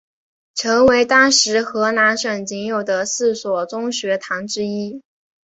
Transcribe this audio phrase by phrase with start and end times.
[0.55, 5.03] 成为当时河南省仅有的四所中学堂之一。